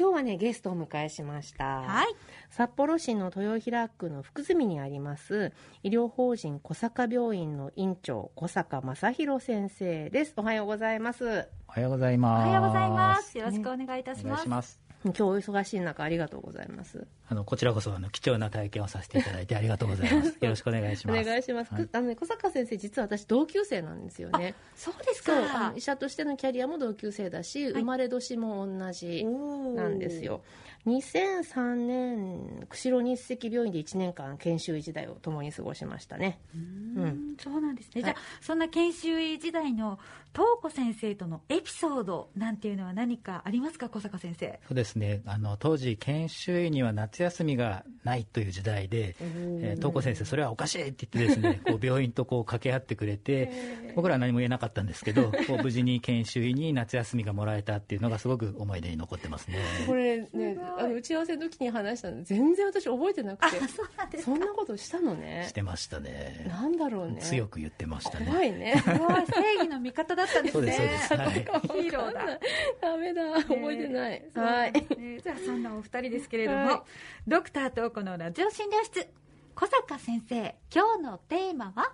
[0.00, 2.06] 今日はねゲストをお迎えしました、はい。
[2.48, 12.48] 札幌市の豊平区の福住にあります医療法人小坂病院の院長小坂正弘先生ですおはようございますおはようございおます。
[12.48, 13.38] はようございます。
[13.38, 14.40] よろしくお願いいたしお願ます。
[14.40, 14.89] いします。
[15.02, 17.06] 今日お忙しい中ありがとうございます。
[17.28, 20.36] あのこちらこそあの貴重な体験をさせていただいてありがとうございます。
[20.44, 21.24] よろしくお願いしおます。
[21.24, 21.86] 願いします、はい。
[21.86, 24.54] くあのね小坂先生実は私同級生なんですよね。
[24.76, 25.70] そうですか。
[25.70, 25.80] の医。
[25.80, 30.42] 者としてのキャリアも同級生だし、生まれ年も同じなんですよ
[30.86, 37.90] 2003年釧路日赤病院で1年間研修医時代を共に過ごしましたねうん、そうなんですね。
[37.96, 39.98] はいじゃあ、そんな研修医時代の
[40.32, 44.60] 東子先生とのエピソードなんていうのは何かありますか、小坂先生？
[44.68, 45.22] そうですね。
[45.26, 53.50] あの当時研修医には夏休みがないという時代で、えー東子先生それはおかしいって言ってですね、 こう病院とこう掛け合ってくれて、
[53.96, 59.58] 僕らは何も言えなかったんですけど、 こう無事に研修医に夏休みがもらえたっていうのがすごく思い出に残ってますね。
[59.86, 66.46] これねあの打ち合わせの時に話したの全然私覚えてなくてそうなんですそんなことしたのねしてましたね。
[66.48, 68.26] なんだろうね強く言ってましたね。
[68.26, 68.92] 怖いねか。
[68.92, 70.72] わい正義の味方だったんですね。
[70.72, 72.38] そうですそうですはいヒーローだ。
[72.80, 75.20] ダメだ覚えてない、はいい。
[75.22, 76.80] じゃあそんなお二人ですけれども、はい
[77.26, 79.06] ドクター東子のラジオ診療室
[79.54, 81.92] 小坂先生今日のテーマは？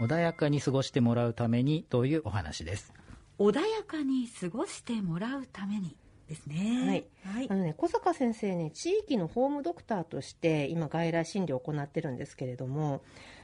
[0.00, 2.92] 穏やかに過ごしてもらうためにというお話です。
[3.38, 5.96] 穏やかに過ごしてもらうために
[6.28, 7.04] ですね。
[7.24, 7.46] はい、はい。
[7.50, 13.02] あのね小坂先生ね地域のホームドクターとして今外来診療を行ってるんですけれども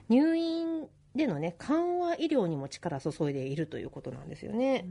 [0.09, 4.85] 入院でのね緩和医療にも力を注いでいるということなんですよね。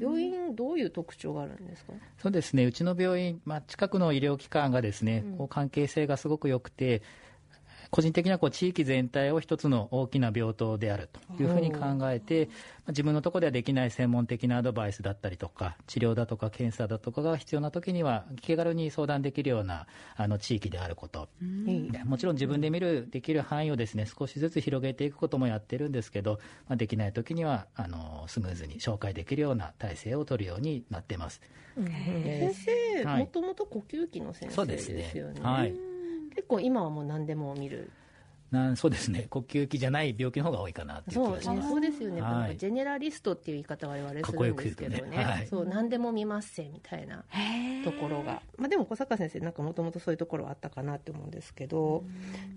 [0.00, 1.92] 病院どういう特徴があるんですか？
[2.18, 2.64] そうですね。
[2.64, 5.38] うちの病院、まあ、近くの医療機関がですね、うん。
[5.38, 7.02] こう関係性がすごく良くて
[7.94, 12.52] 個人的にはこう地域全体を一つの大きな病棟であるというふうに考えて、ま
[12.86, 19.86] あ自分のところではできない専門的なアドバイスだったりとか治療だとか検査だとかが必要な時には気軽に相談できるような
[20.16, 21.28] あの地域であること。
[21.40, 31.40] いいでもちろん自分で見るできる範囲をですね少しずつ広げていくこともやってるんですけど、まあ、できない時にはあのスムーズに紹介できるような体制を取るようになってます。
[31.76, 33.20] 先生はい。
[33.20, 35.40] もともと呼吸器の先生でそうですねすよね。
[35.40, 35.93] はい
[36.34, 37.90] 結構今はもう何でも見る
[38.54, 39.26] なんそうですね。
[39.28, 41.68] 呼吸器じゃない病気の方が多いかなっていうそうね気がします。
[41.68, 42.56] そうですよね、はい。
[42.56, 45.46] ジェネラリストっていう言い方は我々すかっこよくるんですけ言うとねどねはい。
[45.46, 47.24] そう何でも見ますせみたいな
[47.84, 52.04] ところが、まあ、でも小坂先生なんかもともとそういうところはあったかなって思うんですけど、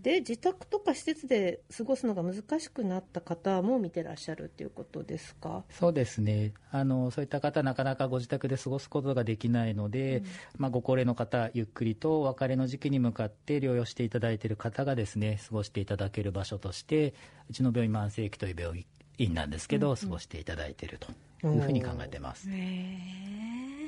[0.04, 5.64] で自宅とか施設で過ごすのが難しくなった方も見てらっしゃるっていうことですか？
[5.70, 6.54] そうですね。
[6.72, 10.22] あのそういった方なかなかご自宅で過ごすことができないので、
[10.58, 17.16] まあ、ご高齢の方ゆっくりとお別れの時期に向かって療養していただいている方がですね過ごしていただける場所として
[17.50, 18.86] うちの病院慢性期という病
[19.18, 21.12] 院なんですけど、過ごしていただいていると
[21.48, 22.48] いうふうに考えてます。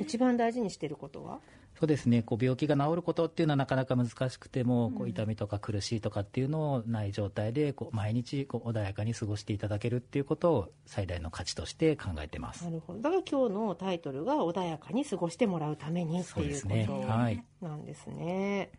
[0.02, 1.40] 一番大事にしてることは？
[1.80, 2.24] そうですね。
[2.24, 12.66] こう病気が治ることっていうのはなかなか難しくても、こう痛みとか苦しいとかっていうのをない状態でこう毎日こう穏やかに過ごしていただけるっていうことを最大の価値として考えてます。
[12.66, 12.72] な。
[12.72, 13.02] るほど。
[13.02, 16.86] だから今日のタイトルが穏やかに過ごしてもらうためにっていうそうですね。
[16.86, 17.42] こはい。
[17.62, 18.72] となんですね。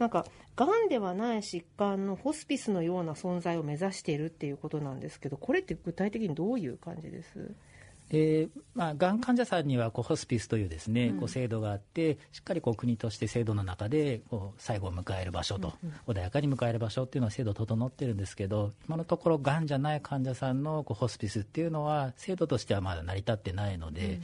[0.00, 7.52] なんかがんではない疾患のホスピスのような存在を目指しているっていうことなんですけどこれって具体的にどういう感じです？
[8.12, 15.74] えーまあ、がん患者さんにはこうホスピスというですね、こう制度があってしっかりこう国として制度の中でこう最後を迎える場所と、
[16.08, 24.20] 穏やかに迎える場所っていうのは制度整ってるんですけど今のところがんじゃない患者さんのこうホスピスっていうのは制度としてはまだ成り立ってないので、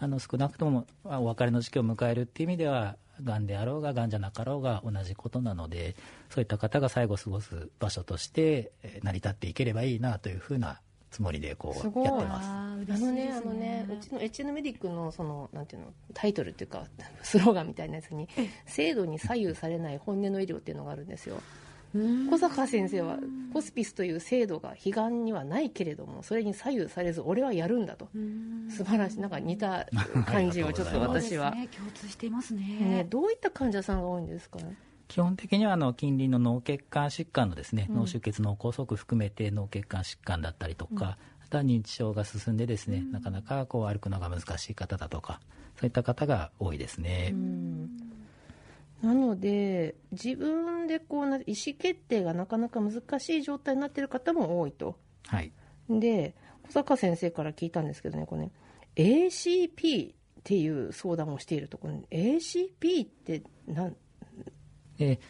[0.00, 5.96] あの少なくともまあお別れの時期を迎えるっていう意味ではがんであろうががんじゃなかろうが同じことなので
[6.30, 10.80] そういった方が最後過ごす場所としてえー成り立っていければいいなというふうな
[11.10, 12.46] つもりでこうやってます。
[12.48, 16.84] あーあのね、あのね、うちの HN メディックのそのなんていうのタイトルっていうか
[17.22, 18.28] スローガンみたいなやつに
[18.66, 21.40] 制度に左右されない本音の医療っていうのがあるんですよ。
[22.30, 23.18] 小坂先生は
[23.52, 28.08] ホスピスという制度が悲願にはないけれどもそれに左右されず俺はやるんだと。
[28.70, 29.20] 素晴らしい。
[29.20, 29.86] なんか似た
[30.26, 32.62] 感じをちょっと 私は、ね、共通していますね。
[32.80, 34.58] ね、どういった患者さんが多いんですか？
[35.08, 37.96] 基本的にはあの近隣の脳血管疾患のですね、うん。
[37.96, 45.40] 脳出血脳梗塞含めて脳血管疾患だったりとか、あとは認知症が進んでですね、なかなかこう歩くのが難しい方だとか
[45.80, 47.90] そういった方が多いですね、うん
[49.02, 54.98] なので自分でこうな意思決定がなかなか難しい状態になっている方も多いと。
[55.26, 55.52] はい。
[55.88, 56.34] で
[56.66, 58.50] 小坂先生から聞いたんですけどねこれね
[58.96, 60.12] ACP っ
[60.44, 63.96] ていう相談をしているところ、ACP ってなん？
[64.98, 65.20] で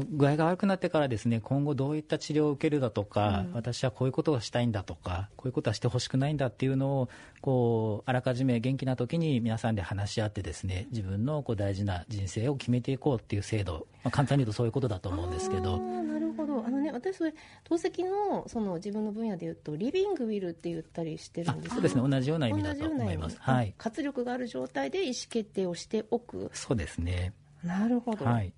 [0.00, 7.08] 具合が悪くなってからですね今後どういった治療を受けるだとか、うん、私はこういうことがしたいんだとかこういうことはしてほしくないんだっていうのを
[7.40, 15.78] こうあらかじめ元気な時に皆さんで話し合ってですね自分のこう大事な人生を決めていこうっていう制度、まあ、簡単に言うとそういうことだと思うんですけど。
[15.78, 16.64] なるほど。
[16.64, 22.08] あのね私それ透析のその自分の分野でいうとリビングウィルって言ったりしてるんですそうですね。
[22.08, 26.50] 同じような意味だと思います、はい、活力がある状態で意思決定をしておく。
[26.54, 27.32] そうですね。
[27.62, 28.52] なるほど、はい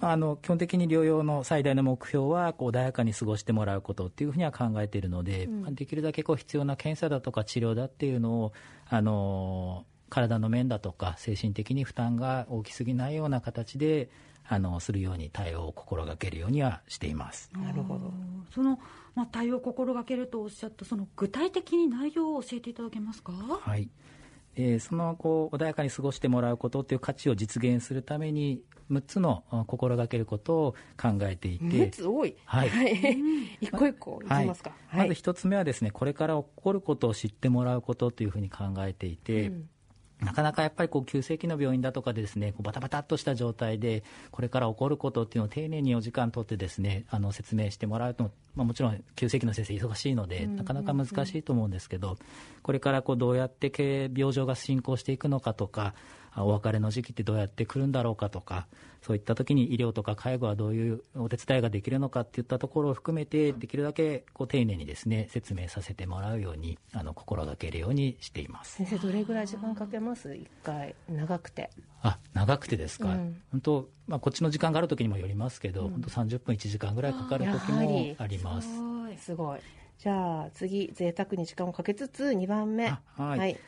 [0.00, 8.52] あの基本的に療養の最大の目標はこう穏やかに過ごしてもらうことっていうふうには考えているので、うん、できるだけこう必要な検査だとか治療だっていうのを
[8.88, 14.08] あの体の面だとか精神的に負担が大きすぎないような形で
[14.46, 17.50] あのするように対応を心がけるようにはしています。
[17.52, 18.10] なるほど。
[18.54, 18.78] その、
[19.14, 23.32] まあ、対応を心がけるとおっしゃったその具体的に内容を教えていただけますか？
[23.32, 23.90] はい
[24.56, 31.64] えー、そのこう穏やかに過ごしてもらうことという価値を実現するために6つの心がけることを考えていて。
[31.64, 32.70] 6つ多い、はい、
[33.60, 39.68] 一個一個いきますか、はい、まず1つ目はですねこれから起こることを知ってもらうことというふうに考えていて、うん
[40.20, 52.18] なかなかやっぱりこう急性期の病院だとかでですねこうバタバタっとした状態でこれから起こることっていうのを丁寧にお時間とってですねあの説明してもらうと、まあ、もちろん急性期の先生忙しいので、なかなか難しいと思うんですけど
[52.62, 53.70] これからこうどうやって
[54.14, 55.94] 病状が進行していくのかとか
[56.44, 58.66] お別れの時期ってどうやって来るんだろうかとか
[59.02, 68.76] そういった時に医療とか介護はどういうお手伝いができるのかっていったところを含めてできるだけこう丁寧にですね説明させてもらうようにあの心がけるようにしています。
[68.76, 70.94] 先生どれぐらい時間かけます？1回。
[71.08, 71.70] 長くて。
[72.02, 78.38] あ長くてですか、うん、本当、まあ、こっちの時間がある時にもよりますけど、うん、本当30分1時間ぐらいかかる時もあり。
[78.38, 78.68] ます。
[79.20, 79.60] すごい。
[79.98, 82.88] じゃあ次贅沢に時間をかけつつ2番目。
[82.88, 83.58] はい、はい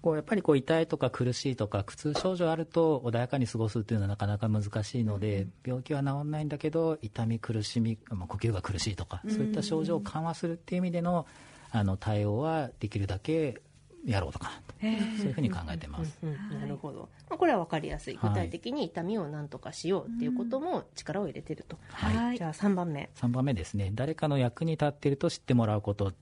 [0.00, 11.26] こうやっぱりこう痛いとか苦しいとか苦痛症状あると穏やかに過ごすっていうのはなかなか難しいので、病気は治らないんだけど痛み苦しみ、まあ、呼吸が苦しいとか、そういった症状を緩和するっていう意味での
[11.70, 13.60] あの対応はできるだけ
[14.06, 14.50] やろうとか
[14.80, 16.18] そういうふうに考えてます。
[16.22, 17.08] なるほど。
[17.28, 18.18] まあ、これは分かりやすい。
[18.22, 21.76] 具体的に痛みを何とかしようっていうことも力を入れてると。
[21.90, 22.38] はい。
[22.38, 23.10] じゃあ3番目。
[23.16, 23.90] 3番目ですね。
[23.94, 26.12] 誰かの役に立っていると知ってもらうこと。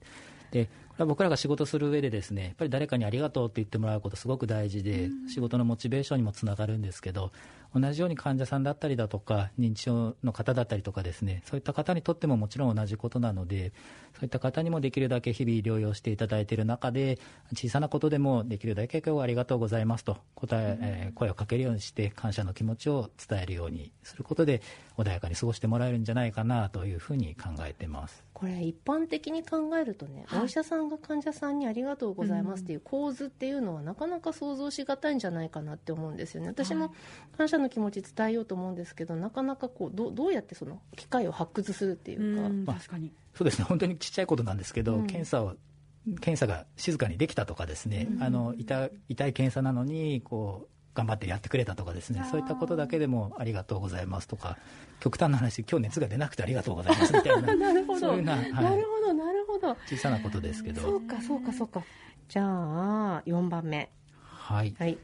[0.51, 7.33] で僕らが仕事する上でですねやっぱり誰かにありがとうって言ってもらうことすごく大事で、仕事のモチベーションにもつながるんですけど
[7.75, 13.73] 同じように患者さんだったりだとか認知症の方だったりとかですねそういった方にとってももちろん同じことなので
[14.15, 17.19] そういった方にもできるだけ日々療養していただいている中で
[17.55, 24.63] 小さなことでもできるだけ今日はありがとうございますと答え、えー、声をかけるようにして感謝の気持ちを伝えるようにすることで
[24.97, 28.25] 穏やかに過ごしてもらえるんじゃないかなというふうに考えてます。
[28.33, 36.49] これ一般的に考えるとね、はい、お医者さんが患者さんにありがとうございますっていう構図っていうのはなかなか想像しがたいんじゃないかなって思うんですよね。
[36.49, 36.93] 私も
[37.37, 43.13] 感謝の気持ち伝えようと思うんですけどなかなかこうどどうやってその機会を発掘するっていうか、う確かに。
[43.35, 43.65] そうですね。
[43.65, 45.57] 本当にちっちゃいことなんですけど、うん、検査を
[46.21, 54.57] 検査が静かにできたとかですね、うん、あの痛痛い検査なのにこう頑張ってやってくれたとかですねそういったことだけでもありがとうございますとか
[54.99, 58.01] 極端な話今日熱が出なくてありがとうございますみたいな なるほど。
[58.01, 59.77] そういうな、はい、なるほどなるほど。
[59.87, 60.81] 小さなことですけど。
[60.81, 61.83] そうかそうかそうか。
[62.29, 63.91] じゃあ4番目。
[64.21, 64.99] はい、はい。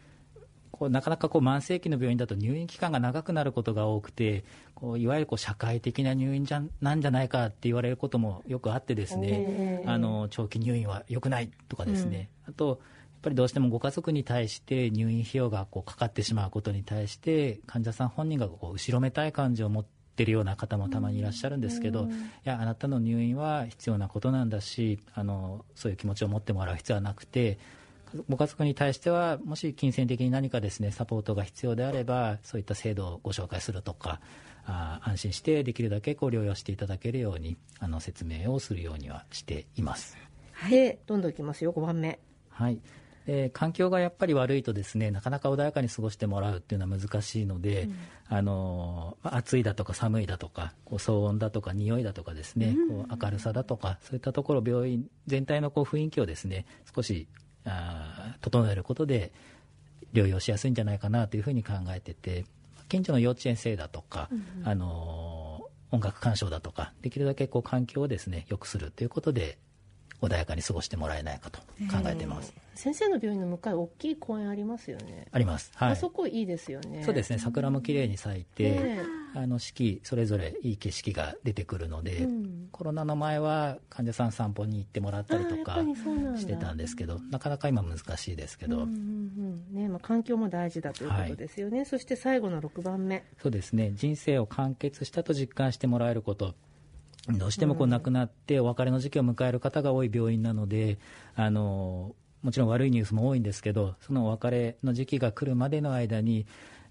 [0.71, 4.45] こうなかなかこう慢性期の病院だと入院期間が長くなることが多くて
[4.75, 12.81] こういわゆるこう社会的な入院じゃなんじゃないかって言われることもよくあってですねあの長期入院は良くないとかですね、うん、あと
[13.23, 19.85] ぱりどうしてもご家族に対して入院費用がこうかかってしまうことに対して患者さん本人がこう後ろめたい感じを持っ
[20.17, 22.09] てるような方もたまにいらっしゃるんですけど、い
[22.45, 27.59] やあなたの入院は必要なことなんだしあのそういう気持ちを持ってもらう必要はなくて
[28.29, 34.21] ご家族に対してはもし金銭的に何かですねサポートが必要であればそういった制度をご紹介するとか
[34.67, 40.17] あ安心してできるだけこう療養していただけるようにあの説明をするようにはしています。
[40.53, 42.21] はい、どんどんいきますよ5番目。
[42.51, 42.79] はい
[43.27, 47.97] えー、環境がやっぱり悪いとですねなかなか穏やかに過ごしてもらうっていうのは難しいので、うん、
[48.29, 57.29] あの暑いだとか寒いだとかこう騒音だとか匂いだとかですね、うん、こう明るさだとかそういったところ病院全体のこう雰囲気をですね少し
[57.65, 59.33] あ整えることで
[60.13, 62.45] 療養しやすいんじゃないかなというふうに考えてて
[62.89, 69.59] 近所の幼稚園生だとか、うん、あの音楽鑑賞だとかできるだけこう環境をですね良くするということで
[70.23, 75.27] 穏やかに過ごしてもらえないかと考えています、先生の病院の向かい大きい公園ありますよね。
[75.33, 77.03] あります、はい、あそこいいですよね。
[77.05, 77.39] そうですね。
[77.39, 79.01] 桜も綺麗に咲いて、
[79.35, 85.77] あの四季それぞれいい景色が出てくるので、うん、コロナの前は患者さん散歩に行ってもらったりとか
[86.37, 93.25] してたんですけどなかなか今難しいですけど、うんうんうんねまあ、環境も大事だということですよね、はい、そして最後の6番目。
[93.43, 93.93] そうですね。
[93.95, 96.55] 人生を完結したと実感してもらえること
[97.29, 100.99] どうしてもこう亡くなってお別れの時期を迎える方が多い病院なので
[101.37, 106.47] あのもちろん悪いニュースも多いんですけどそのお別れの時期が来るまでの間に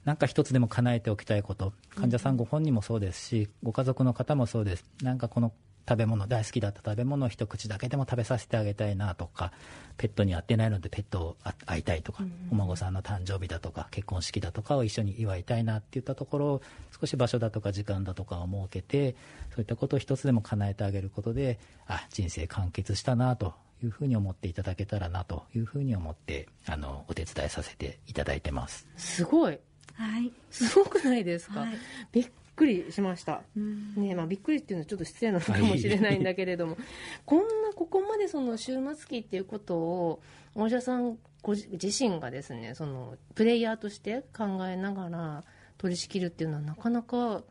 [0.06, 1.74] 何か一つでも叶えておきたいこと。
[1.96, 4.86] 患者さんご本人もそうですしご家族の方もそうです。
[5.04, 5.52] なんかこの
[5.88, 9.52] 食べ物大好きだった食べ物を一口だけでも食べさせてあげたいなとか
[9.98, 16.62] ペットに会ってないのでペットを会いたいとか、お孫さんの誕生日だとか結婚式だとかを一緒に祝いたいなっていったところを
[17.00, 19.16] 少し場所だとか時間だとかを設けて
[19.54, 28.88] そういったことを一つでも叶えてあげることであ人生完結したなというふうに思っていただけたらなというふうに思ってあのお手伝いさせていただいてます。
[28.98, 29.60] すごい。
[29.96, 31.78] はい、すごくないですか、はい、
[32.12, 36.78] びっくりしました、ねまあ、びっくりっていうのはちょっと失礼なのかもしれないんだけれども、
[37.26, 40.22] こんなここまでその終末期っていうことを
[40.56, 45.44] お医者さんご自身がですねそのプレイヤーとして考えながら
[45.78, 47.44] 取り仕切るっていうのはなかなか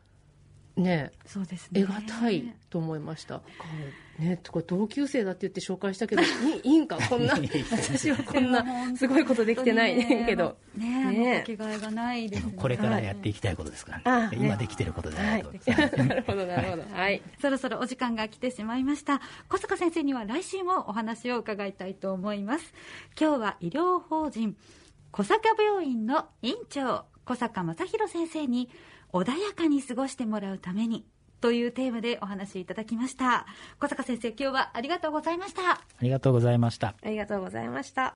[0.81, 1.81] ねそうですね。
[1.81, 3.41] 得難いと思いました。
[4.19, 6.25] ね、とか同級生だって言って紹介したけど い
[6.63, 6.97] いいんか？
[7.09, 10.57] こんな私はこんなすごいことできてないけど。
[10.75, 15.41] ねねかけがえがないです、ね、これからやっていきたいことですからね、今できてることじゃない。
[15.41, 16.83] と、はい、なるほどなるほど。
[16.93, 19.21] はい、そろそろお時間が来てしまいました。
[19.49, 22.73] 小坂先生には来週もお話を伺いたいと思います。
[23.19, 24.55] 今日は医療法人
[25.11, 28.69] 小坂病院の院長小坂正弘先生に
[29.13, 31.05] 穏やかに過ごしてもらうために
[31.41, 33.45] というテーマでお話しいただきました。
[33.79, 35.71] 小坂先生今日はありがとうございました。
[35.71, 36.87] ありがとうございました。
[36.89, 38.09] ありがとうございました